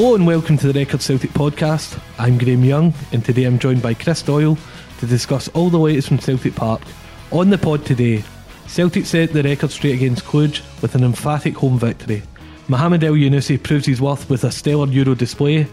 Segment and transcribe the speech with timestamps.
[0.00, 2.00] Hello and welcome to the Record Celtic podcast.
[2.16, 4.56] I'm Graeme Young and today I'm joined by Chris Doyle
[4.98, 6.80] to discuss all the latest from Celtic Park.
[7.32, 8.24] On the pod today,
[8.66, 12.22] Celtic set the record straight against Cluj with an emphatic home victory.
[12.66, 15.66] Mohamed Elyounoussi proves his worth with a stellar Euro display.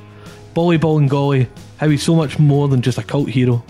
[0.54, 3.64] Bolly golly, how he's so much more than just a cult hero.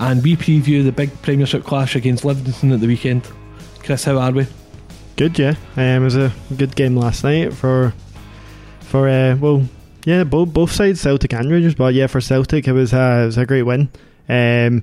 [0.00, 3.30] And we preview the big Premiership clash against Livingston at the weekend.
[3.78, 4.48] Chris, how are we?
[5.14, 5.54] Good, yeah.
[5.76, 7.94] Um, it was a good game last night for
[8.88, 9.64] for uh, well,
[10.04, 11.74] yeah, both both sides, Celtic and Rangers.
[11.74, 13.88] But yeah, for Celtic, it was uh, it was a great win.
[14.28, 14.82] Um,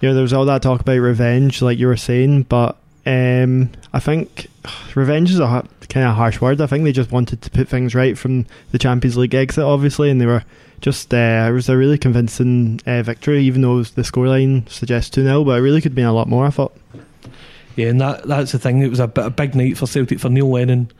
[0.00, 3.70] you know, there was all that talk about revenge, like you were saying, but um,
[3.92, 4.48] I think
[4.94, 6.60] revenge is a kind of harsh word.
[6.60, 10.10] I think they just wanted to put things right from the Champions League exit, obviously,
[10.10, 10.44] and they were
[10.82, 15.22] just uh, it was a really convincing uh, victory, even though the scoreline suggests two
[15.22, 16.44] 0 but it really could have been a lot more.
[16.44, 16.76] I thought.
[17.76, 18.82] Yeah, and that that's the thing.
[18.82, 20.90] It was a, a big night for Celtic for Neil Lennon.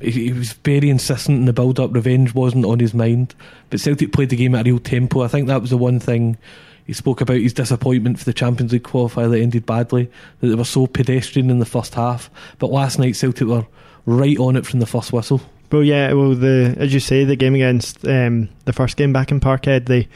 [0.00, 1.94] He, he was very insistent in the build up.
[1.94, 3.34] Revenge wasn't on his mind,
[3.70, 5.22] but Celtic played the game at a real tempo.
[5.22, 6.36] I think that was the one thing
[6.86, 10.54] he spoke about his disappointment for the Champions League qualifier that ended badly, that they
[10.54, 12.30] were so pedestrian in the first half.
[12.58, 13.66] But last night, Celtic were
[14.06, 15.40] right on it from the first whistle.
[15.72, 19.32] Well, yeah, well, the as you say, the game against um, the first game back
[19.32, 20.06] in Parkhead, they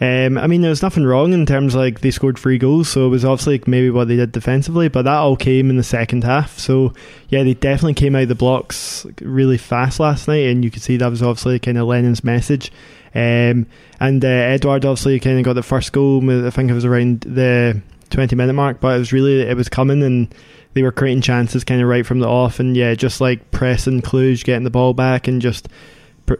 [0.00, 2.88] um, I mean, there was nothing wrong in terms of, like they scored three goals,
[2.88, 5.76] so it was obviously like, maybe what they did defensively, but that all came in
[5.76, 6.58] the second half.
[6.58, 6.92] So
[7.28, 10.82] yeah, they definitely came out of the blocks really fast last night, and you could
[10.82, 12.72] see that was obviously kind of Lennon's message.
[13.14, 13.66] Um,
[14.00, 16.18] and uh, Edouard obviously kind of got the first goal.
[16.46, 19.68] I think it was around the twenty minute mark, but it was really it was
[19.68, 20.34] coming and
[20.74, 24.02] they were creating chances kind of right from the off, and yeah, just like pressing
[24.02, 25.68] Cluj, getting the ball back, and just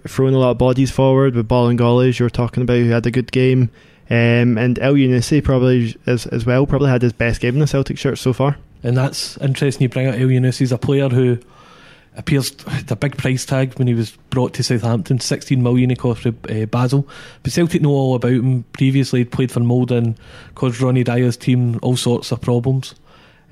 [0.07, 2.91] throwing a lot of bodies forward with Ball and Bolingoli, you were talking about, who
[2.91, 3.71] had a good game.
[4.11, 7.97] Um, and Elyounoussi probably as as well probably had his best game in the Celtic
[7.97, 8.59] shirt so far.
[8.83, 9.83] And that's interesting.
[9.83, 10.59] You bring out Elyounoussi.
[10.59, 11.39] He's a player who
[12.17, 12.51] appears
[12.87, 16.67] the big price tag when he was brought to Southampton, 16 million he cost uh,
[16.67, 17.09] Basel.
[17.43, 18.65] But Celtic know all about him.
[18.73, 20.15] Previously, he'd played for Molde
[20.55, 22.95] caused Ronny Deila's team all sorts of problems.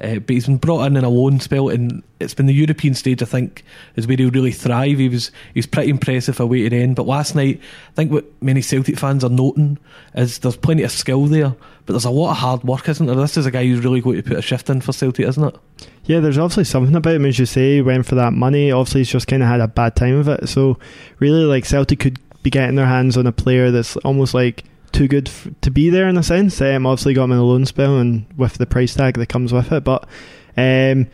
[0.01, 2.95] Uh, but he's been brought in in a loan spell, and it's been the European
[2.95, 3.23] stage.
[3.23, 3.65] I think
[3.97, 4.99] is where he'll really thrive.
[4.99, 6.97] He was he was pretty impressive away to the end.
[6.97, 7.61] But last night,
[7.91, 9.79] I think what many Celtic fans are noting
[10.15, 11.55] is there's plenty of skill there,
[11.87, 13.15] but there's a lot of hard work, isn't there?
[13.15, 15.45] This is a guy who's really going to put a shift in for Celtic, isn't
[15.45, 15.57] it?
[16.05, 17.77] Yeah, there's obviously something about him, as you say.
[17.77, 18.73] He went for that money.
[18.73, 20.49] Obviously, he's just kind of had a bad time of it.
[20.49, 20.79] So,
[21.19, 25.09] really, like Celtic could be getting their hands on a player that's almost like too
[25.09, 26.61] good f- to be there in a sense.
[26.61, 29.53] Um, obviously got him in a loan spell and with the price tag that comes
[29.53, 30.09] with it, but
[30.57, 31.07] um,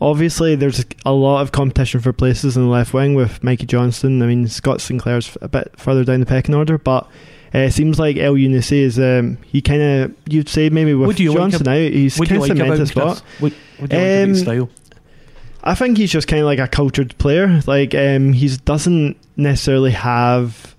[0.00, 4.22] obviously there's a lot of competition for places in the left wing with Mikey Johnston.
[4.22, 7.08] I mean Scott Sinclair's a bit further down the pecking order, but.
[7.54, 11.66] Uh, it seems like Elyounoussi is um, he kind of you'd say maybe with Johnston
[11.66, 13.22] like out he's kind of cemented a spot.
[13.40, 14.70] What, what do you um, like style?
[15.64, 17.60] I think he's just kind of like a cultured player.
[17.66, 20.71] Like um, he doesn't necessarily have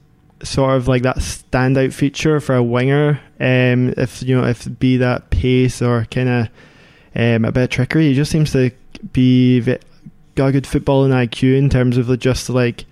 [0.43, 3.21] sort of like that standout feature for a winger.
[3.39, 6.49] Um, if you know, if be that pace or kind of
[7.15, 8.71] um, a bit of trickery, he just seems to
[9.11, 9.61] be
[10.35, 12.85] got a good footballing IQ in terms of just like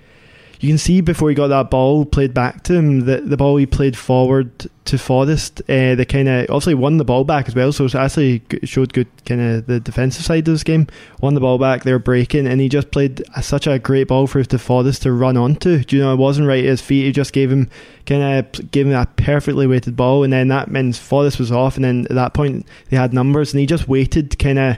[0.62, 3.58] you can see before he got that ball played back to him, that the ball
[3.58, 7.56] he played forward to Forrest, uh, they kind of obviously won the ball back as
[7.56, 7.72] well.
[7.72, 10.86] So it actually showed good kind of the defensive side of this game.
[11.20, 14.08] Won the ball back, they were breaking, and he just played a, such a great
[14.08, 15.84] ball for to Forrest to run onto.
[15.84, 17.06] Do you know it wasn't right at his feet?
[17.06, 17.68] He just gave him
[18.06, 21.76] kind of gave him a perfectly weighted ball, and then that means Forrest was off,
[21.76, 24.78] and then at that point they had numbers, and he just waited kind of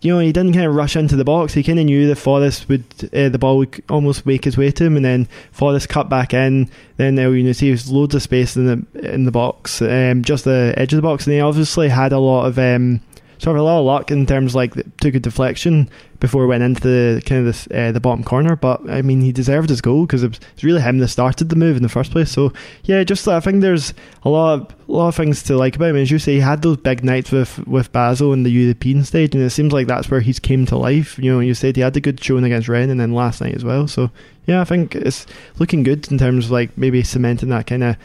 [0.00, 1.54] you know, he didn't kind of rush into the box.
[1.54, 4.70] He kind of knew that Forrest would, uh, the ball would almost wake his way
[4.70, 6.70] to him, and then Forrest cut back in.
[6.96, 10.74] Then know, see, was loads of space in the in the box, um, just the
[10.76, 13.00] edge of the box, and he obviously had a lot of um,
[13.42, 16.62] sort of a lot of luck in terms like took a deflection before it went
[16.62, 18.54] into the kind of the, uh, the bottom corner.
[18.54, 21.56] But I mean, he deserved his goal because it was really him that started the
[21.56, 22.30] move in the first place.
[22.30, 22.52] So
[22.84, 25.90] yeah, just I think there's a lot of a lot of things to like about
[25.90, 25.96] him.
[25.96, 29.34] As you say, he had those big nights with with Basel in the European stage,
[29.34, 31.18] and it seems like that's where he's came to life.
[31.18, 33.56] You know, you said he had a good showing against Rennes, and then last night
[33.56, 33.88] as well.
[33.88, 34.12] So
[34.46, 35.26] yeah, I think it's
[35.58, 37.96] looking good in terms of like maybe cementing that kind of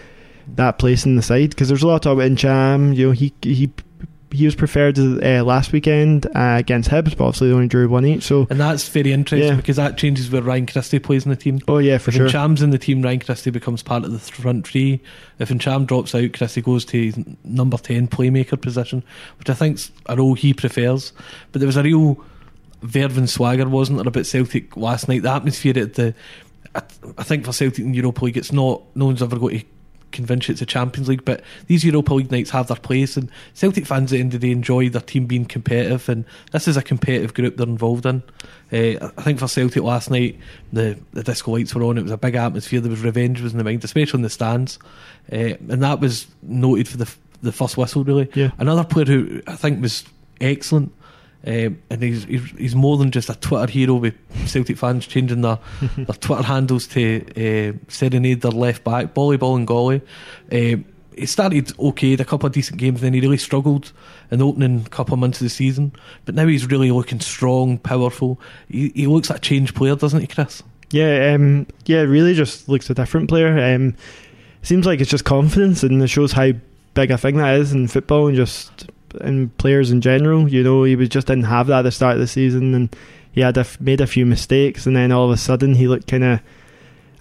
[0.55, 2.43] that place in the side because there's a lot of talk about.
[2.97, 3.71] You know, he he
[4.31, 8.05] he was preferred uh, last weekend uh, against Hibs, but obviously they only drew one
[8.05, 8.23] each.
[8.23, 9.55] So and that's very interesting yeah.
[9.55, 11.59] because that changes where Ryan Christie plays in the team.
[11.67, 12.25] Oh yeah, for if sure.
[12.25, 14.99] If Ntcham's in the team, Ryan Christie becomes part of the front three.
[15.39, 19.03] If Ntcham drops out, Christie goes to his number ten playmaker position,
[19.39, 21.13] which I think's a role he prefers.
[21.51, 22.23] But there was a real
[22.81, 25.23] verve and swagger, wasn't there, about Celtic last night?
[25.23, 26.13] The atmosphere at the,
[26.75, 26.81] I,
[27.17, 28.81] I think for Celtic in Europa League, it's not.
[28.93, 29.65] No one's ever going to
[30.17, 33.85] convince it's a Champions League, but these Europa League nights have their place, and Celtic
[33.85, 36.75] fans at the end of the day enjoy their team being competitive, and this is
[36.75, 38.21] a competitive group they're involved in.
[38.71, 40.37] Uh, I think for Celtic last night,
[40.73, 43.53] the, the disco lights were on, it was a big atmosphere, there was revenge was
[43.53, 44.77] in the mind, especially in the stands,
[45.31, 48.29] uh, and that was noted for the, the first whistle, really.
[48.33, 48.51] Yeah.
[48.57, 50.03] Another player who I think was
[50.41, 50.91] excellent.
[51.45, 54.15] Um, and he's, he's he's more than just a Twitter hero with
[54.47, 55.59] Celtic fans changing their,
[55.97, 60.01] their Twitter handles to uh, serenade their left back, Boli Bolingoli.
[60.51, 60.85] Um,
[61.15, 63.91] he started okay, had a couple of decent games, then he really struggled
[64.29, 65.93] in the opening couple of months of the season.
[66.25, 68.39] But now he's really looking strong, powerful.
[68.69, 70.63] He, he looks like a changed player, doesn't he, Chris?
[70.91, 73.75] Yeah, um, yeah, really just looks a different player.
[73.75, 73.95] Um,
[74.61, 76.51] seems like it's just confidence, and it shows how
[76.93, 78.89] big a thing that is in football and just
[79.21, 80.47] in players in general.
[80.49, 82.95] You know, he was just didn't have that at the start of the season, and
[83.31, 85.87] he had a f- made a few mistakes, and then all of a sudden he
[85.87, 86.39] looked kind of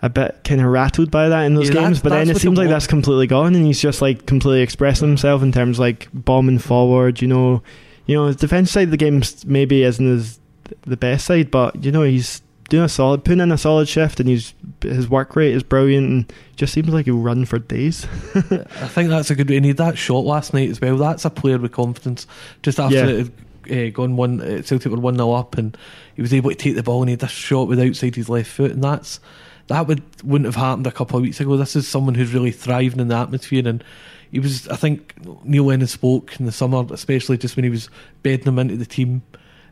[0.02, 1.84] a bit kind of rattled by that in those Yeah, games.
[1.98, 5.08] that's- But then it seems like that's completely gone, and he's just like completely expressing
[5.08, 7.22] himself in terms of like bombing forward.
[7.22, 7.62] You know,
[8.06, 10.38] you know his defense side of the game maybe isn't as
[10.82, 14.20] the best side, but you know he's doing a solid, putting in a solid shift,
[14.20, 18.04] and he's his work rate is brilliant, and just seems like he'll run for days.
[18.34, 19.50] I think that's a good.
[19.50, 20.96] And he had that shot last night as well.
[20.96, 22.26] That's a player with confidence.
[22.62, 23.06] Just after Yeah.
[23.06, 23.30] it
[23.68, 25.76] had uh, gone one, uh, Celtic were one 0 up, and
[26.14, 28.28] he was able to take the ball and he had a shot with outside his
[28.28, 29.20] left foot, and that's
[29.68, 31.56] that would wouldn't have happened a couple of weeks ago.
[31.56, 33.82] This is someone who's really thriving in the atmosphere, and
[34.30, 34.68] he was.
[34.68, 35.14] I think
[35.44, 37.88] Neil Lennon spoke in the summer, especially just when he was
[38.22, 39.22] bedding him into the team.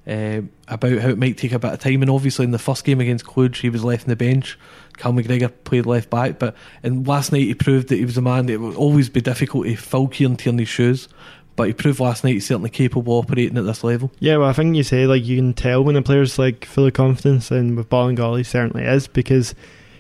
[0.07, 2.85] Uh, about how it might take a bit of time, and obviously in the first
[2.85, 4.59] game against Cluj, he was left on the bench.
[4.99, 8.23] Cal McGregor played left back, but and last night he proved that he was a
[8.23, 11.09] man that it would always be difficult to fill Kieran Tierney's shoes.
[11.57, 14.11] But he proved last night he's certainly capable of operating at this level.
[14.19, 16.87] Yeah, well, I think you say like you can tell when a player's like full
[16.87, 19.55] of confidence, and with Bolingoli he certainly is because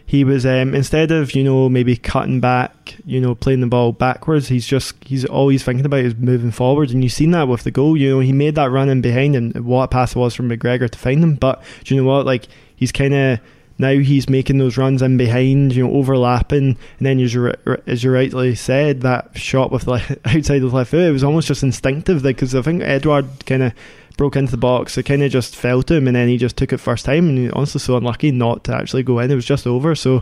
[0.07, 3.93] he was um, instead of you know maybe cutting back, you know playing the ball
[3.93, 7.65] backwards, he's just he's always thinking about is moving forward, and you've seen that with
[7.65, 7.97] the goal.
[7.97, 10.91] You know he made that run in behind, and what pass it was from McGregor
[10.91, 11.37] to find him.
[11.37, 12.27] But do you know what?
[12.27, 12.47] Like
[12.77, 13.41] he's kind of
[13.79, 17.53] now he's making those runs in behind, you know, overlapping, and then as you
[17.87, 19.93] as you rightly said, that shot with the
[20.25, 23.65] outside of the left foot, it was almost just instinctive, because I think Edouard kind
[23.65, 23.73] of
[24.17, 26.57] broke into the box, it kind of just fell to him, and then he just
[26.57, 29.31] took it first time, and he honestly so unlucky not to actually go in.
[29.31, 29.95] It was just over.
[29.95, 30.19] So,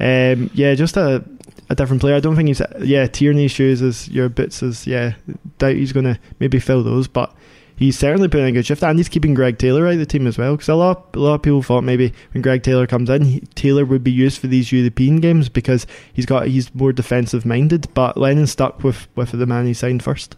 [0.00, 1.22] um, yeah, just a
[1.70, 2.16] a different player.
[2.16, 5.14] I don't think he's yeah Tierney's shoes as your bits as yeah
[5.58, 7.34] doubt he's gonna maybe fill those, but
[7.76, 10.26] he's certainly putting a good shift, and he's keeping Greg Taylor out of the team
[10.26, 10.54] as well.
[10.54, 13.40] Because a lot, a lot of people thought maybe when Greg Taylor comes in, he,
[13.54, 17.92] Taylor would be used for these European games because he's got he's more defensive minded.
[17.94, 20.36] But Lennon stuck with with the man he signed first.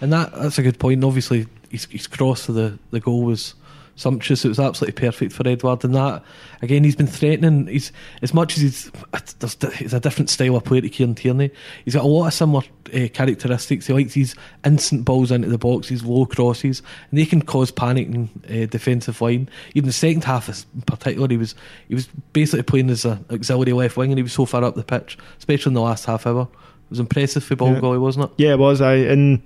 [0.00, 1.04] And that that's a good point.
[1.04, 3.54] Obviously, his, his cross for the, the goal was
[4.00, 4.44] sumptuous.
[4.44, 5.84] It was absolutely perfect for Edouard.
[5.84, 6.22] And that,
[6.62, 7.66] again, he's been threatening.
[7.66, 7.92] He's
[8.22, 8.90] As much as he's,
[9.38, 11.50] there's, he's a different style of player to Kieran Tierney,
[11.84, 12.62] he's got a lot of similar
[12.94, 13.86] uh, characteristics.
[13.86, 17.70] He likes these instant balls into the box, these low crosses, and they can cause
[17.70, 19.48] panic in uh, defensive line.
[19.74, 21.54] Even the second half in particular, he was
[21.88, 24.74] he was basically playing as an auxiliary left wing, and he was so far up
[24.74, 26.42] the pitch, especially in the last half hour.
[26.42, 27.80] It was impressive for ball Yeah.
[27.80, 28.30] goalie, wasn't it?
[28.38, 28.80] Yeah, it was.
[28.80, 29.40] I and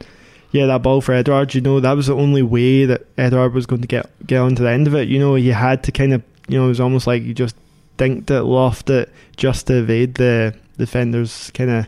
[0.54, 1.52] yeah, that ball for Edouard.
[1.52, 4.54] You know, that was the only way that Edouard was going to get get on
[4.54, 5.08] to the end of it.
[5.08, 7.56] You know, he had to kind of, you know, it was almost like you just
[7.98, 11.86] dinked it, loft it, just to evade the defender's kind of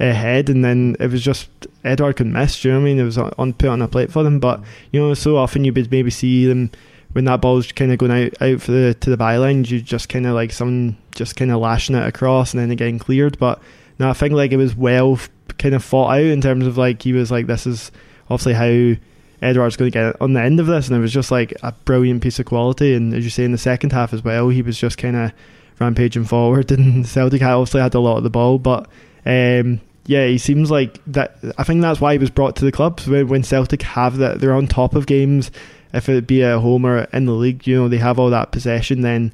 [0.00, 1.48] eh, head, and then it was just
[1.84, 2.60] Edouard could miss.
[2.60, 2.98] Do you know I mean?
[2.98, 5.64] It was on, on put on a plate for them, but you know, so often
[5.64, 6.72] you would maybe see them
[7.12, 10.08] when that ball's kind of going out out for the to the byline, you just
[10.08, 13.38] kind of like someone just kind of lashing it across and then it getting cleared.
[13.38, 13.62] But
[14.00, 15.16] no, I think like it was well
[15.58, 17.90] kind of fought out in terms of like he was like this is
[18.28, 19.00] obviously how
[19.42, 21.72] Edouard's going to get on the end of this, and it was just like a
[21.84, 22.94] brilliant piece of quality.
[22.94, 25.32] And as you say in the second half as well, he was just kind of
[25.78, 28.88] rampaging forward, and Celtic obviously had a lot of the ball, but
[29.26, 31.38] um, yeah, he seems like that.
[31.56, 33.00] I think that's why he was brought to the club.
[33.00, 35.50] When, when Celtic have that, they're on top of games.
[35.92, 38.52] If it be at home or in the league, you know they have all that
[38.52, 39.00] possession.
[39.00, 39.32] Then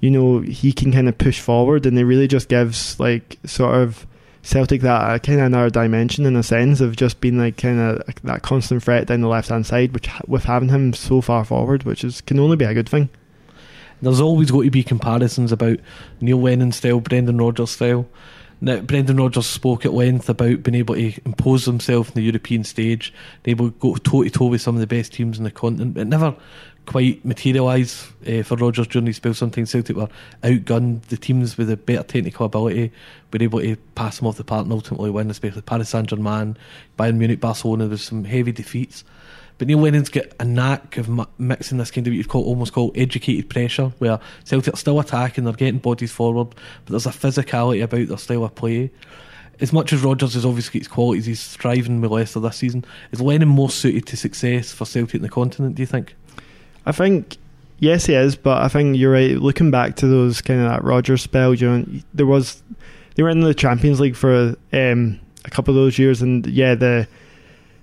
[0.00, 3.74] you know he can kind of push forward, and it really just gives like sort
[3.74, 4.06] of
[4.42, 7.78] Celtic that uh, kind of another dimension in a sense of just being like kind
[7.78, 11.44] of that constant threat down the left hand side, which with having him so far
[11.44, 13.08] forward, which is can only be a good thing.
[14.02, 15.78] There's always going to be comparisons about
[16.20, 18.08] Neil Lennon style, Brendan Rodgers style.
[18.60, 22.64] Now, Brendan Rodgers spoke at length about being able to impose himself on the European
[22.64, 25.44] stage, being able to go toe to toe with some of the best teams in
[25.44, 25.96] the continent.
[25.96, 26.34] It never
[26.86, 29.34] quite materialised uh, for Rodgers during his spell.
[29.34, 30.08] Sometimes Celtic were
[30.42, 31.02] outgunned.
[31.02, 32.90] The teams with the better technical ability
[33.32, 36.56] were able to pass them off the park and ultimately win, especially Paris Saint Germain,
[36.98, 37.86] Bayern Munich, Barcelona.
[37.86, 39.04] There's some heavy defeats.
[39.58, 42.44] But Neil Lennon's got a knack of mi- mixing this kind of what you'd call
[42.44, 46.48] almost call educated pressure, where Celtic are still attacking, they're getting bodies forward,
[46.84, 48.90] but there's a physicality about their style of play.
[49.60, 52.84] as much as Rodgers has obviously got his qualities, he's thriving with Leicester this season.
[53.12, 55.76] Is Lennon more suited to success for Celtic in the continent?
[55.76, 56.16] Do you think?
[56.86, 57.36] I think
[57.78, 59.36] yes, he is, but I think you're right.
[59.36, 61.84] Looking back to those kind of that Rodgers spell, you know,
[62.14, 62.62] there was
[63.14, 66.74] they were in the Champions League for um, a couple of those years, and yeah,
[66.74, 67.06] the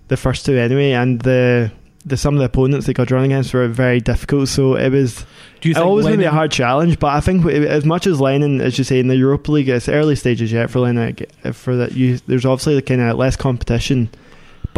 [0.08, 1.72] the first two anyway, and the
[2.06, 4.48] the some of the opponents they got drawn against were very difficult.
[4.48, 5.25] So it was.
[5.62, 7.84] Do you It think always going to be a hard challenge, but I think as
[7.84, 10.79] much as Lennon, as you say, in the Europa League, it's early stages yet for
[10.79, 11.18] Lennon.
[11.51, 14.10] For that, you there's obviously kind of less competition.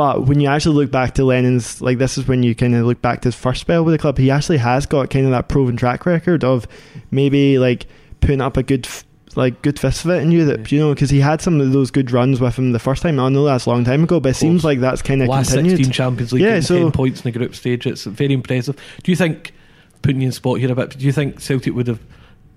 [0.02, 2.88] But when you actually look back to Lennon's, like this is when you kind of
[2.88, 4.18] look back to his first spell with the club.
[4.18, 6.68] He actually has got kind of that proven track record of
[7.12, 7.86] maybe like
[8.20, 9.04] putting up a good, f-
[9.36, 11.92] like good fist of it in Europe, you know, because he had some of those
[11.92, 13.20] good runs with him the first time.
[13.20, 15.50] I know that's a long time ago, but it seems like that's kind of last
[15.54, 15.78] continued.
[15.78, 17.86] 16 Champions League Yeah, so- 10 points in the group stage.
[17.86, 18.76] It's very impressive.
[19.04, 19.54] Do you think,
[20.02, 22.00] putting you in spot here a bit, do you think Celtic would have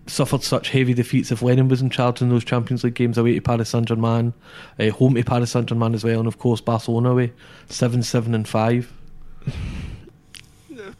[0.06, 3.34] suffered such heavy defeats if Lennon was in charge in those Champions League games away
[3.34, 4.34] to Paris Saint Germain,
[4.78, 7.32] uh, home to Paris Saint Germain as well, and of course Barcelona away,
[7.68, 8.92] 7 7 and 5?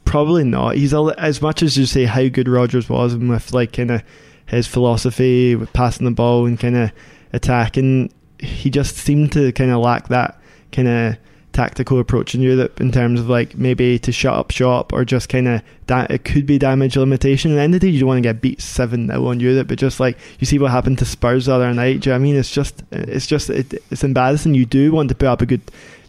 [0.05, 0.77] Probably not.
[0.77, 3.91] He's a, as much as you say how good Rodgers was and with like kind
[3.91, 4.03] of
[4.47, 6.93] his philosophy with passing the ball and kind of
[7.33, 8.13] attacking.
[8.39, 10.39] He just seemed to kind of lack that
[10.73, 11.17] kind of
[11.55, 15.29] tactical approach in Europe in terms of like maybe to shut up shop or just
[15.29, 17.53] kind of that it could be damage limitation.
[17.53, 19.41] At the end of the day, you don't want to get beat seven 0 on
[19.41, 22.01] Europe, but just like you see what happened to Spurs the other night.
[22.01, 22.37] Do you know I mean?
[22.37, 24.55] It's just it's just it, it's embarrassing.
[24.55, 25.63] You do want to put up a good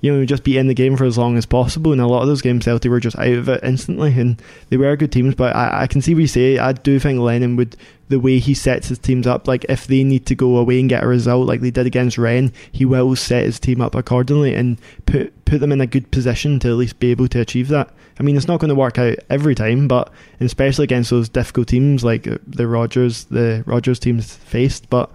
[0.05, 1.91] you know, just be in the game for as long as possible.
[1.91, 4.77] And a lot of those games, Celtic were just out of it instantly, and they
[4.77, 5.33] were good teams.
[5.33, 6.59] But I, I can see what you say.
[6.59, 7.75] I do think Lennon would,
[8.09, 10.87] the way he sets his teams up, like if they need to go away and
[10.87, 14.53] get a result, like they did against Rennes, he will set his team up accordingly
[14.53, 17.69] and put put them in a good position to at least be able to achieve
[17.69, 17.91] that.
[18.19, 21.67] I mean, it's not going to work out every time, but especially against those difficult
[21.67, 24.87] teams like the Rodgers, the Rodgers teams faced.
[24.91, 25.09] But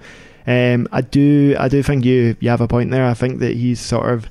[0.49, 3.07] um, I do, I do think you you have a point there.
[3.07, 4.29] I think that he's sort of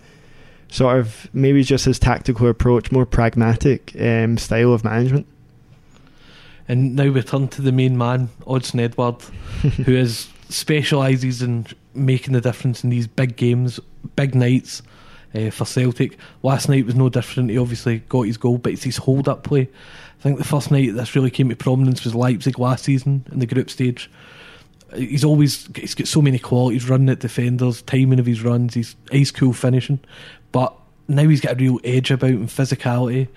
[0.70, 5.28] sort of maybe just his tactical approach, more pragmatic um, style of management.
[6.68, 9.22] And now we turn to the main man, Odsonne Edouard,
[9.86, 13.80] who is specialises in making the difference in these big games,
[14.16, 14.84] big nights
[15.34, 16.18] uh, for Celtic.
[16.44, 17.50] Last night was no different.
[17.50, 19.70] He obviously got his goal, but it's his hold up play.
[20.20, 23.40] I think the first night this really came to prominence was Leipzig last season in
[23.40, 24.10] the group stage.
[24.96, 28.96] He's always he's got so many qualities, running at defenders, timing of his runs, he's
[29.14, 30.00] ice cool finishing.
[30.52, 30.74] But
[31.08, 33.28] now he's got a real edge about him, physicality.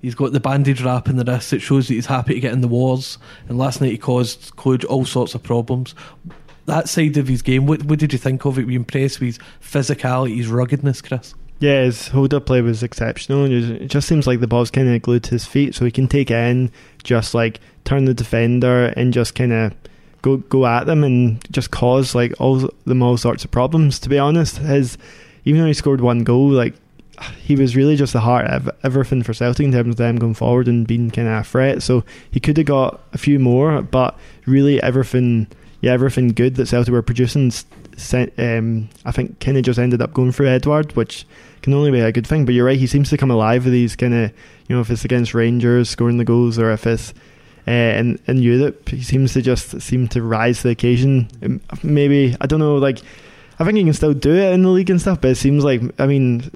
[0.00, 2.52] He's got the bandage wrap in the wrist that shows that he's happy to get
[2.52, 3.18] in the wars.
[3.48, 4.52] And last night he caused
[4.84, 5.94] all sorts of problems.
[6.66, 8.64] That side of his game, what, what did you think of it?
[8.64, 11.34] Were you impressed with his physicality, his ruggedness, Chris?
[11.60, 13.44] Yeah, his hold up play was exceptional.
[13.44, 16.08] It just seems like the ball's kind of glued to his feet, so he can
[16.08, 16.72] take it in,
[17.04, 19.72] just like turn the defender and just kind of
[20.22, 24.00] go go at them and just cause like all them all sorts of problems.
[24.00, 24.98] To be honest, his
[25.44, 26.74] even though he scored one goal, like
[27.42, 30.34] he was really just the heart of everything for Celtic in terms of them going
[30.34, 31.82] forward and being kind of a threat.
[31.82, 35.46] So he could have got a few more, but really everything,
[35.80, 37.52] yeah, everything good that Celtic were producing,
[38.38, 41.26] um, I think, kind of just ended up going through Edouard, which
[41.60, 42.44] can only be a good thing.
[42.44, 44.32] But you're right, he seems to come alive with these kind of,
[44.68, 47.12] you know, if it's against Rangers scoring the goals or if it's
[47.68, 51.28] uh, in in Europe, he seems to just seem to rise to the occasion.
[51.42, 53.00] Um, Maybe I don't know, like.
[53.62, 55.62] I think he can still do it in the league and stuff, but it seems
[55.62, 56.50] like I mean,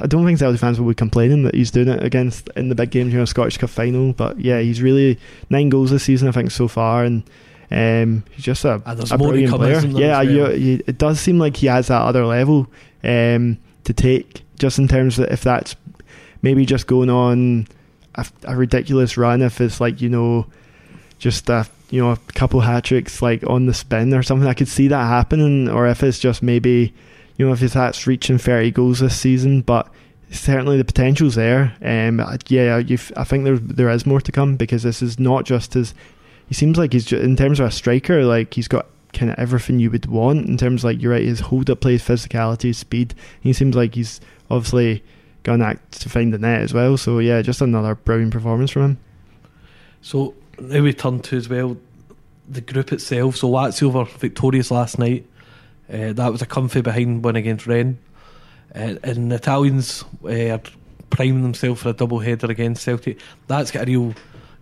[0.00, 2.74] I don't think Celtic fans will be complaining that he's doing it against in the
[2.74, 4.12] big games, you know, Scottish Cup final.
[4.12, 5.16] But yeah, he's really
[5.48, 7.22] nine goals this season, I think, so far, and
[7.70, 9.78] um, he's just a, a brilliant player.
[9.86, 12.66] Yeah, you, you, it does seem like he has that other level
[13.04, 15.76] um, to take, just in terms of if that's
[16.42, 17.68] maybe just going on
[18.16, 20.46] a, a ridiculous run, if it's like you know,
[21.20, 24.48] just a you know a couple hat tricks like on the spin or something.
[24.48, 26.94] I could see that happening, or if it's just maybe
[27.36, 29.88] you know if his hat's reaching thirty goals this season, but
[30.30, 31.74] certainly the potential's there.
[31.82, 32.82] Um, yeah,
[33.16, 35.94] I think there there is more to come because this is not just his.
[36.46, 39.38] He seems like he's ju- in terms of a striker, like he's got kind of
[39.38, 42.74] everything you would want in terms of like you're right, his hold up play, physicality,
[42.74, 43.14] speed.
[43.40, 44.20] He seems like he's
[44.50, 45.02] obviously
[45.42, 46.96] gone act to find the net as well.
[46.96, 48.98] So yeah, just another brilliant performance from him.
[50.02, 51.76] So now we turn to as well
[52.48, 53.36] the group itself.
[53.36, 55.26] So Lazio were victorious last night.
[55.88, 57.98] Uh, that was a comfy behind win against Rennes.
[58.74, 60.60] Uh, and the Italians uh, are
[61.10, 63.20] priming themselves for a double header against Celtic.
[63.46, 64.14] That's got a real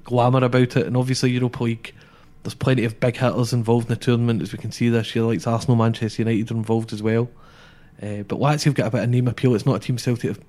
[0.04, 0.86] glamour about it.
[0.86, 1.94] And obviously Europa League,
[2.42, 5.24] there's plenty of big hitters involved in the tournament as we can see this year.
[5.24, 7.28] Like Arsenal, Manchester United are involved as well.
[8.02, 9.54] Uh, but Lazio have got a bit of name appeal.
[9.54, 10.40] It's not a team Celtic are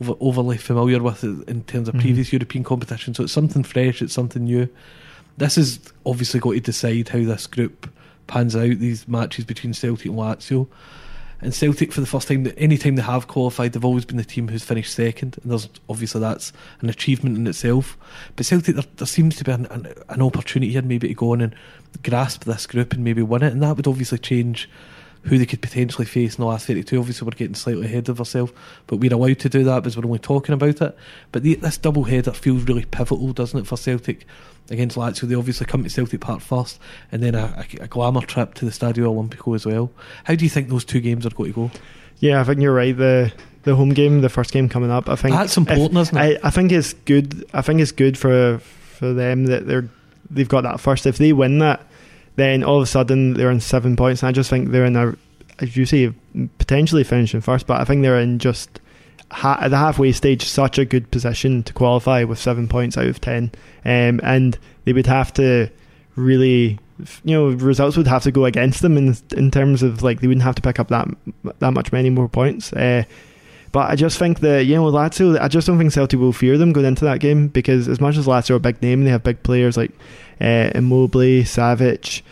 [0.00, 2.00] over, overly familiar with it in terms of Mhm.
[2.00, 3.14] previous European competition.
[3.14, 4.02] So it's something fresh.
[4.02, 4.68] It's something new.
[5.36, 7.88] This is obviously got to decide how this group
[8.26, 8.78] pans out.
[8.78, 10.68] These matches between Celtic and Lazio.
[11.40, 14.16] And Celtic, for the first time, that any time they have qualified, they've always been
[14.16, 15.38] the team who's finished second.
[15.40, 17.96] And there's obviously that's an achievement in itself.
[18.34, 21.32] But Celtic, there, there seems to be an, an, an opportunity here maybe to go
[21.32, 21.54] on and
[22.02, 23.52] grasp this group and maybe win it.
[23.52, 24.68] And that would obviously change
[25.28, 26.98] who they could potentially face in the last 32.
[26.98, 28.52] Obviously, we're getting slightly ahead of ourselves,
[28.86, 30.96] but we're allowed to do that because we're only talking about it.
[31.32, 34.26] But the, this double header feels really pivotal, doesn't it, for Celtic
[34.70, 35.28] against Lazio?
[35.28, 36.80] They obviously come to Celtic Park first,
[37.12, 39.90] and then a, a, a glamour trip to the Stadio Olimpico as well.
[40.24, 41.70] How do you think those two games are going to go?
[42.20, 42.96] Yeah, I think you're right.
[42.96, 43.32] The
[43.64, 46.40] the home game, the first game coming up, I think that's important, if, isn't it?
[46.42, 47.44] I, I think it's good.
[47.52, 49.88] I think it's good for for them that they're
[50.30, 51.06] they've got that first.
[51.06, 51.84] If they win that,
[52.38, 54.22] then all of a sudden they're in seven points.
[54.22, 55.14] And I just think they're in a
[55.60, 56.12] as you say,
[56.58, 58.80] potentially finishing first, but I think they're in just
[59.30, 63.06] ha- at the halfway stage such a good position to qualify with seven points out
[63.06, 63.50] of ten,
[63.84, 65.68] um, and they would have to
[66.16, 66.78] really,
[67.24, 70.28] you know, results would have to go against them in in terms of like they
[70.28, 71.08] wouldn't have to pick up that
[71.58, 72.72] that much many more points.
[72.72, 73.04] Uh,
[73.72, 76.58] but I just think that you know Lazio, I just don't think Celtic will fear
[76.58, 79.10] them going into that game because as much as Lazio are a big name, they
[79.10, 79.92] have big players like
[80.40, 82.22] uh, Immobile, Savic.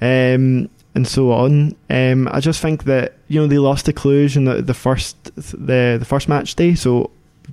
[0.00, 1.74] Um, and so on.
[1.88, 5.34] Um, I just think that you know they lost to Cluj in the, the first
[5.36, 7.10] the the first match day, so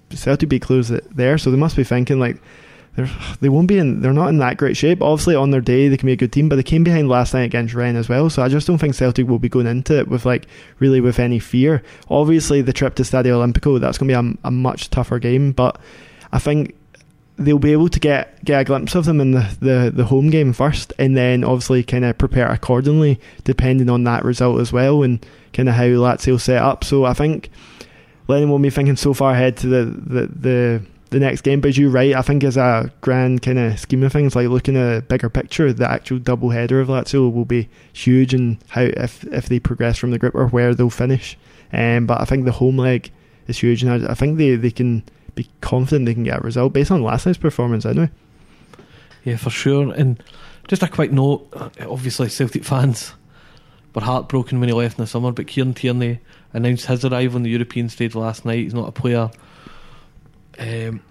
[0.10, 2.42] Celtic beat Cluj there, so they must be thinking like
[3.00, 5.02] they're they won't be in they're not in that great shape.
[5.02, 7.34] Obviously on their day they can be a good team, but they came behind last
[7.34, 8.30] night against Rennes as well.
[8.30, 10.48] So I just don't think Celtic will be going into it with like
[10.80, 11.84] really with any fear.
[12.10, 15.52] Obviously the trip to Stadio Olimpico that's going to be a, a much tougher game,
[15.52, 15.80] but
[16.32, 16.76] I think
[17.38, 20.30] they'll be able to get get a glimpse of them in the, the, the home
[20.30, 25.04] game first, and then obviously kind of prepare accordingly depending on that result as well,
[25.04, 26.84] and kind of how Lazio set up.
[26.84, 27.50] So I think
[28.28, 31.62] Lennon won't be thinking so far ahead to the the, the the next game.
[31.62, 32.16] But you're right.
[32.16, 35.30] I think as a grand kind of scheme of things, like looking at a bigger
[35.30, 39.60] picture, the actual double header of Lazio will be huge, and how if if they
[39.60, 41.38] progress from the group or where they'll finish.
[41.72, 43.12] Um, but I think the home leg
[43.48, 45.04] is huge, and I, I think they they can
[45.36, 48.10] be confident they can get a result based on last night's performance anyway.
[49.24, 49.94] Yeah, for sure.
[49.94, 50.22] And
[50.68, 51.48] just a quick note
[51.82, 53.14] obviously, Celtic fans
[53.94, 56.20] were heartbroken when he left in the summer, but Kieran Tierney
[56.54, 58.60] announced his arrival on the European stage last night.
[58.60, 59.32] He's not a player.
[60.60, 61.02] Um,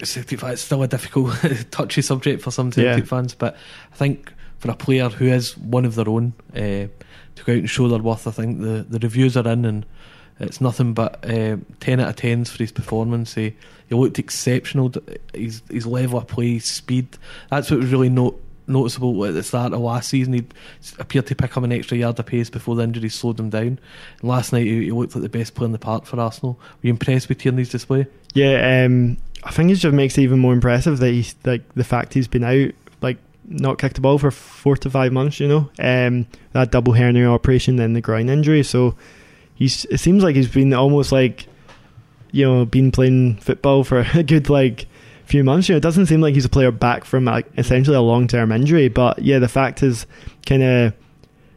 [0.00, 1.34] fans, it's still a difficult,
[1.70, 3.08] touchy subject for some Celtic yeah.
[3.08, 3.56] fans, but
[3.92, 6.86] I think for a player who is one of their own uh,
[7.36, 9.86] to go out and show their worth, I think the, the reviews are in and
[10.40, 13.34] it's nothing but uh, 10 out of 10s for his performance.
[13.34, 13.56] He,
[13.88, 14.92] he looked exceptional.
[15.34, 17.16] His, his level of play, speed.
[17.50, 20.34] That's what was really no, noticeable at the start of last season.
[20.34, 20.46] He
[20.98, 23.78] appeared to pick up an extra yard of pace before the injury slowed him down.
[24.20, 26.58] And last night, he, he, looked like the best player in the park for Arsenal.
[26.60, 28.06] Were you impressed with Tierney's display?
[28.34, 31.84] Yeah, um, I think it just makes it even more impressive that he's like the
[31.84, 35.40] fact he's been out like not kicked the ball for four to five months.
[35.40, 38.62] You know, um, that double hernia operation, then the groin injury.
[38.62, 38.96] So
[39.54, 41.46] he's it seems like he's been almost like
[42.30, 44.86] you know been playing football for a good like
[45.28, 45.68] few months.
[45.68, 48.26] You know, it doesn't seem like he's a player back from like essentially a long
[48.26, 48.88] term injury.
[48.88, 50.06] But yeah, the fact is
[50.46, 50.94] kind of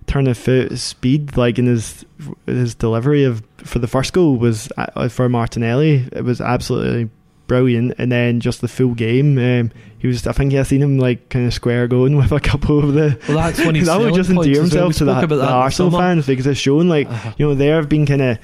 [0.07, 2.05] turn of foot speed like in his
[2.45, 6.07] his delivery of for the first goal was uh, for Martinelli.
[6.11, 7.09] It was absolutely
[7.47, 9.37] brilliant, and then just the full game.
[9.37, 12.39] Um, he was, I think, I seen him like kind of square going with a
[12.39, 13.19] couple of the.
[13.27, 16.47] Well, that's when he's that would just endear himself to the, the Arsenal fans because
[16.47, 17.33] it's shown like uh-huh.
[17.37, 18.37] you know they have been kind of.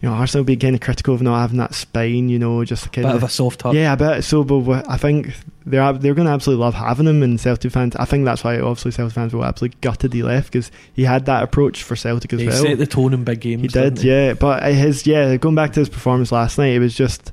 [0.00, 2.28] You know, Arsenal be kind of critical of not having that spine.
[2.28, 3.74] You know, just kind bit of, of a soft touch.
[3.74, 4.24] Yeah, a bit.
[4.24, 5.34] So, but I think
[5.66, 7.22] they're they're going to absolutely love having him.
[7.22, 10.52] And Celtic fans, I think that's why obviously Celtic fans were absolutely gutted he left
[10.52, 12.56] because he had that approach for Celtic as he well.
[12.56, 13.62] He set the tone in big games.
[13.62, 14.08] He did, he?
[14.08, 14.32] yeah.
[14.34, 17.32] But his yeah, going back to his performance last night, it was just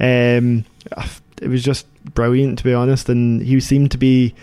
[0.00, 0.64] um,
[1.40, 4.34] it was just brilliant to be honest, and he seemed to be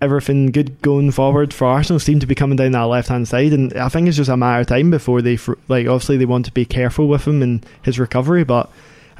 [0.00, 1.98] everything good going forward for Arsenal.
[1.98, 4.36] Seemed to be coming down that left hand side, and I think it's just a
[4.36, 5.86] matter of time before they like.
[5.86, 8.70] Obviously, they want to be careful with him and his recovery, but.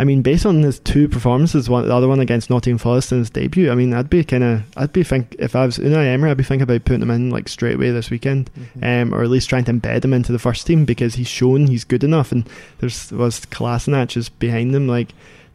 [0.00, 3.18] I mean, based on his two performances, one the other one against Nottingham Forest in
[3.18, 6.14] his debut, I mean, I'd be kind of, I'd be think if I was Unai
[6.14, 8.84] Emery, I'd be thinking about putting him in like straight away this weekend, mm-hmm.
[8.84, 11.66] um, or at least trying to embed him into the first team because he's shown
[11.66, 15.08] he's good enough, and there's was Kolasinac is behind him, like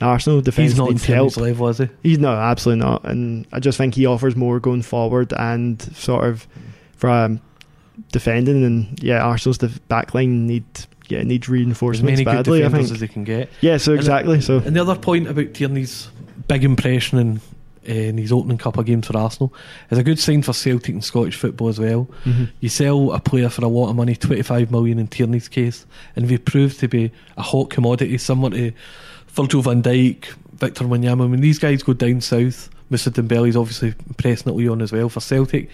[0.04, 1.36] Arsenal defence he's not needs help.
[1.38, 1.90] Level, is he?
[2.04, 6.26] He's not absolutely not, and I just think he offers more going forward and sort
[6.26, 6.48] of
[6.96, 7.42] from
[8.12, 8.64] defending.
[8.64, 10.66] And yeah, Arsenal's the backline need
[11.10, 12.60] yeah needs reinforcements as many badly.
[12.60, 13.50] Good I think as they can get.
[13.62, 14.36] Yeah, so exactly.
[14.36, 16.10] And, so and the other point about Tierney's
[16.48, 17.42] big impression in
[17.84, 19.54] in his opening couple of games for Arsenal
[19.90, 22.10] is a good sign for Celtic and Scottish football as well.
[22.24, 22.46] Mm-hmm.
[22.60, 25.86] You sell a player for a lot of money, 25 million in Tierney's case,
[26.16, 28.72] and if he proves to be a hot commodity, similar to
[29.34, 34.60] Virgil van Dijk, Victor Wanyama, when these guys go down south, Moussa Dembele's obviously pressing
[34.60, 35.70] it on as well for Celtic.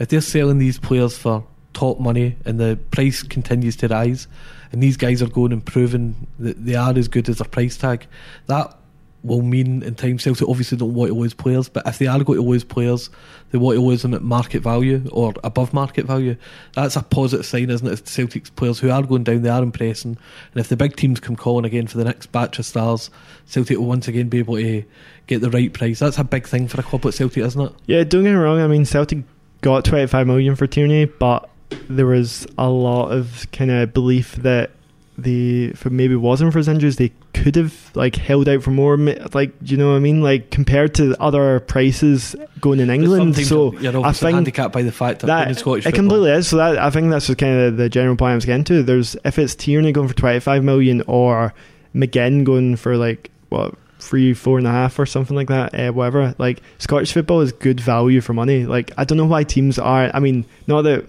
[0.00, 4.26] If they're selling these players for top money and the price continues to rise,
[4.72, 7.76] and these guys are going and proving that they are as good as their price
[7.76, 8.06] tag,
[8.46, 8.76] that
[9.24, 12.22] will mean in time Celtic obviously don't want to lose players, but if they are
[12.22, 13.08] going to lose players,
[13.50, 16.36] they want to lose them at market value or above market value.
[16.74, 18.06] That's a positive sign, isn't it?
[18.06, 20.18] Celtic's players who are going down, they are impressing,
[20.52, 23.10] and if the big teams come calling again for the next batch of stars,
[23.46, 24.84] Celtic will once again be able to
[25.26, 25.98] get the right price.
[25.98, 27.72] That's a big thing for a club like Celtic, isn't it?
[27.86, 28.60] Yeah, don't get me wrong.
[28.60, 29.24] I mean, Celtic
[29.62, 31.48] got 25 million for Tierney, but
[31.88, 34.70] there was a lot of kind of belief that
[35.16, 38.70] the if it maybe wasn't for his injuries, they could have like held out for
[38.70, 38.96] more.
[38.96, 40.22] Like, do you know what I mean?
[40.22, 43.36] Like compared to other prices going in England.
[43.36, 45.98] So you're I think handicapped by the fact that, that Scottish it football.
[45.98, 46.48] completely is.
[46.48, 48.82] So that I think that's just kind of the general point I was getting to.
[48.82, 51.52] There's if it's Tierney going for 25 million or
[51.94, 55.92] McGinn going for like what three, four and a half or something like that, uh,
[55.92, 56.34] whatever.
[56.38, 58.66] Like Scottish football is good value for money.
[58.66, 60.10] Like I don't know why teams are.
[60.14, 61.06] I mean, not that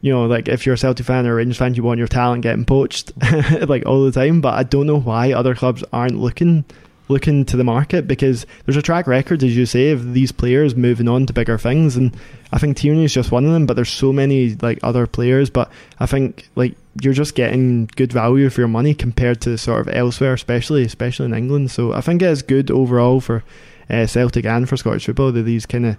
[0.00, 2.08] you know, like if you're a Celtic fan or a Rangers fan, you want your
[2.08, 3.12] talent getting poached
[3.68, 4.40] like all the time.
[4.40, 6.64] But I don't know why other clubs aren't looking
[7.08, 10.76] looking to the market because there's a track record, as you say, of these players
[10.76, 12.14] moving on to bigger things, and
[12.52, 13.66] I think Tierney is just one of them.
[13.66, 18.12] But there's so many like other players, but I think like you're just getting good
[18.12, 21.70] value for your money compared to sort of elsewhere, especially especially in England.
[21.70, 23.42] So I think it is good overall for
[23.90, 25.96] uh, Celtic and for Scottish football that these kind of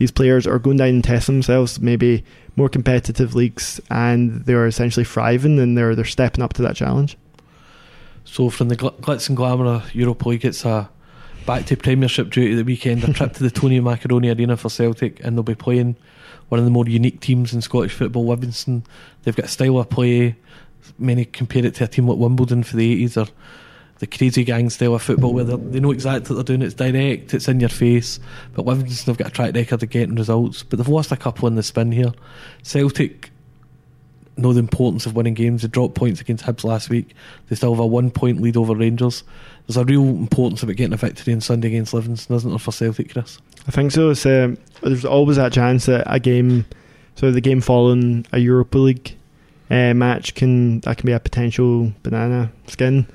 [0.00, 2.24] these players are going down and testing themselves, maybe
[2.56, 7.18] more competitive leagues, and they're essentially thriving and they're they're stepping up to that challenge.
[8.24, 10.88] So from the gl- glitz and glamour of Europa League, it's a
[11.44, 13.04] back to Premiership duty the weekend.
[13.04, 15.96] A trip to the Tony Macaroni Arena for Celtic, and they'll be playing
[16.48, 18.84] one of the more unique teams in Scottish football, Livingston.
[19.22, 20.34] They've got a style of play.
[20.98, 23.30] Many compare it to a team like Wimbledon for the 80s or
[24.00, 26.66] the crazy gang style of football where they know exactly what they're doing.
[26.66, 28.18] It's direct, it's in your face.
[28.54, 31.46] But Livingston have got a track record of getting results, but they've lost a couple
[31.46, 32.12] in the spin here.
[32.62, 33.30] Celtic
[34.38, 35.62] know the importance of winning games.
[35.62, 37.14] They dropped points against Hibs last week.
[37.48, 39.22] They still have a one point lead over Rangers.
[39.66, 42.72] There's a real importance about getting a victory on Sunday against Livingston, isn't there, for
[42.72, 43.38] Celtic, Chris?
[43.68, 44.08] I think so.
[44.10, 46.64] Um, there's always that chance that a game,
[47.16, 49.16] so the game following a Europa League
[49.70, 53.06] uh, match can that can be a potential banana skin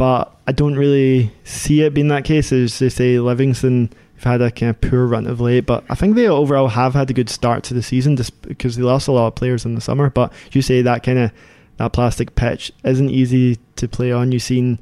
[0.00, 2.54] but I don't really see it being that case.
[2.54, 5.94] As they say, Livingston have had a kind of poor run of late, but I
[5.94, 9.08] think they overall have had a good start to the season just because they lost
[9.08, 10.08] a lot of players in the summer.
[10.08, 11.32] But you say that kind of
[11.76, 14.32] that plastic pitch isn't easy to play on.
[14.32, 14.78] You've seen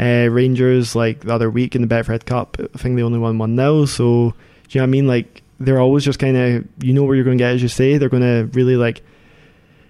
[0.00, 2.56] uh, Rangers like the other week in the Betfred Cup.
[2.58, 5.06] I think they only won one 0 So do you know what I mean?
[5.06, 7.68] Like they're always just kind of you know where you're going to get, as you
[7.68, 7.98] say.
[7.98, 9.04] They're going to really like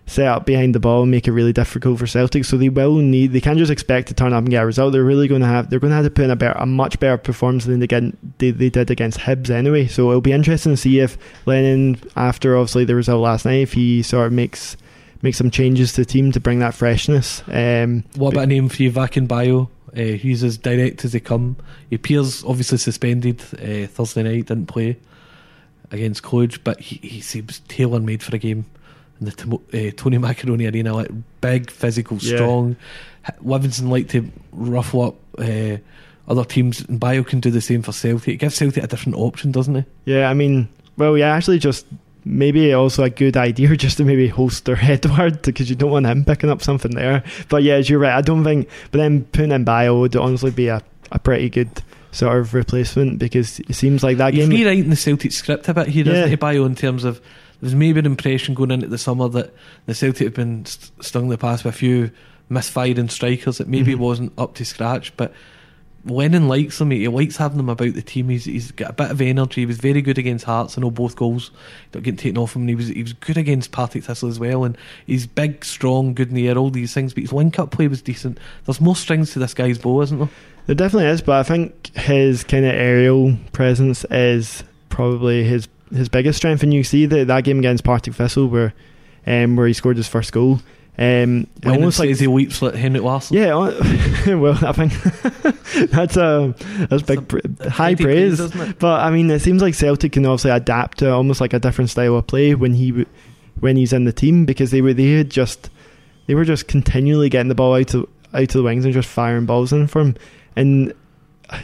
[0.07, 2.45] set up behind the ball and make it really difficult for Celtic.
[2.45, 4.93] So they will need they can't just expect to turn up and get a result.
[4.93, 6.67] They're really going to have they're going to have to put in a better, a
[6.67, 9.87] much better performance than they, get, they they did against Hibs anyway.
[9.87, 13.73] So it'll be interesting to see if Lennon, after obviously the result last night, if
[13.73, 14.77] he sort of makes
[15.23, 17.43] makes some changes to the team to bring that freshness.
[17.49, 19.71] Um, what about a name for you, Vakoun Bayo?
[19.97, 21.57] Uh, he's as direct as they come.
[21.89, 24.99] He appears obviously suspended uh, Thursday night, didn't play
[25.91, 28.67] against Cluj, but he, he seems tailor made for a game
[29.21, 32.71] in the uh, Tony Macaroni Arena, like big, physical, strong.
[32.71, 33.35] Yeah.
[33.41, 35.79] Livingston like to ruffle up uh,
[36.29, 38.29] other teams, and Bayo can do the same for Celtic.
[38.29, 39.85] It gives Celtic a different option, doesn't it?
[40.05, 41.87] Yeah, I mean, well, yeah, actually, just
[42.25, 46.07] maybe also a good idea just to maybe host their Edouard because you don't want
[46.07, 47.23] him picking up something there.
[47.49, 48.17] But yeah, as you're right.
[48.17, 51.83] I don't think, but then putting in Bayo would honestly be a, a pretty good
[52.13, 54.51] sort of replacement because it seems like that He's game.
[54.51, 56.13] He's rewriting the Celtic script a bit here, yeah.
[56.13, 57.21] isn't he, Bayo, in terms of
[57.61, 59.55] there's maybe an impression going into the summer that
[59.87, 62.11] the Celtic have been st- stung in the past with a few
[62.49, 64.03] misfiring strikers that maybe mm-hmm.
[64.03, 65.33] wasn't up to scratch, but.
[66.09, 66.93] Lennon likes him.
[66.93, 68.29] He likes having him about the team.
[68.29, 69.63] He's he's got a bit of energy.
[69.63, 70.79] He was very good against Hearts.
[70.79, 71.51] I know both goals
[71.91, 72.63] got getting taken off him.
[72.63, 74.63] And he was he was good against Partick Thistle as well.
[74.63, 76.57] And he's big, strong, good in the air.
[76.57, 78.39] All these things, but his link up play was decent.
[78.67, 80.29] There's more strings to this guy's bow, isn't there?
[80.67, 86.09] There definitely is, but I think his kind of aerial presence is probably his his
[86.09, 86.63] biggest strength.
[86.63, 88.75] And you see that that game against Partick Thistle where
[89.27, 90.61] um, where he scored his first goal.
[90.99, 93.37] Um, almost like he weeps like Henrik Larsson.
[93.37, 93.55] Yeah,
[94.35, 94.93] well, I think
[95.91, 96.55] that's a
[96.89, 98.41] that's big a, high praise.
[98.79, 101.91] but I mean, it seems like Celtic can obviously adapt to almost like a different
[101.91, 103.05] style of play when he
[103.61, 105.69] when he's in the team because they were they had just
[106.27, 109.09] they were just continually getting the ball out to out to the wings and just
[109.09, 110.17] firing balls in for him.
[110.57, 110.95] And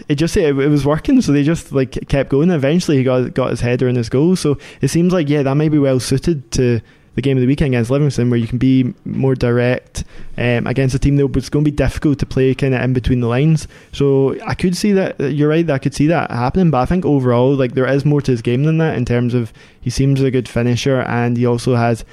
[0.09, 2.51] it just it, it was working, so they just like kept going.
[2.51, 4.37] Eventually, he got got his header and his goal.
[4.37, 6.81] So it seems like yeah, that may be well suited to
[7.15, 10.05] the game of the weekend against Livingston, where you can be more direct
[10.39, 12.93] um, against a team that was going to be difficult to play kind of in
[12.93, 13.69] between the lines.
[13.93, 15.21] So I could see that.
[15.21, 15.69] You're right.
[15.69, 18.43] I could see that happening, but I think overall, like there is more to his
[18.43, 22.05] game than that in terms of he seems a good finisher, and he also has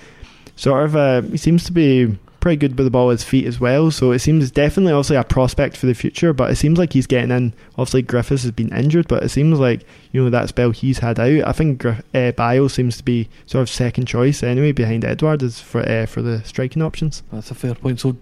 [0.56, 3.46] sort of uh, he seems to be pretty good with the ball at his feet
[3.46, 3.92] as well.
[3.92, 6.34] So it seems definitely obviously a prospect for the future.
[6.34, 7.54] But it seems like he's getting in.
[7.72, 11.20] Obviously Griffiths has been injured, but it seems like you know that spell he's had
[11.20, 11.48] out.
[11.48, 15.60] I think uh, Bayo seems to be sort of second choice anyway behind Edouard as
[15.60, 17.24] for uh, for the striking options.
[17.32, 18.00] That's a fair point.
[18.00, 18.18] So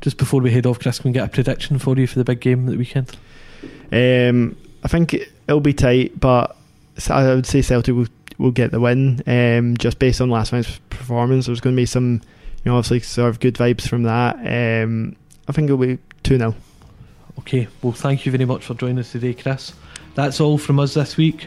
[0.00, 2.24] just before we head off, Chris, can we get a prediction for you for the
[2.24, 3.16] big game that weekend?
[3.92, 6.56] Um, I think it'll be tight, but
[7.08, 8.08] I would say Celtic will
[8.38, 9.22] will get the win.
[9.26, 12.20] Um, just based on last night's performance, there's going to be some
[12.64, 14.36] you know, obviously of good vibes from that.
[14.36, 15.16] Um,
[15.48, 16.54] I think it'll be 2 0.
[17.40, 19.72] Okay, well, thank you very much for joining us today, Chris.
[20.14, 21.46] That's all from us this week.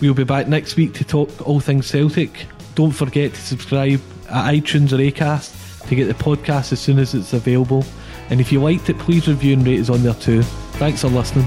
[0.00, 2.46] We'll be back next week to talk all things Celtic.
[2.74, 7.14] Don't forget to subscribe at iTunes or Acast to get the podcast as soon as
[7.14, 7.84] it's available.
[8.30, 10.42] And if you liked it, please review and rate us on there too.
[10.42, 11.46] Thanks for listening.